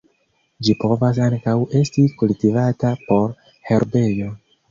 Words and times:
Ĝi 0.67 0.73
povas 0.83 1.19
ankaŭ 1.25 1.53
esti 1.81 2.05
kultivata 2.21 2.93
por 3.09 3.37
herbejo. 3.71 4.35